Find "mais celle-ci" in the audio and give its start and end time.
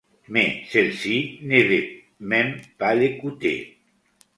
0.29-1.37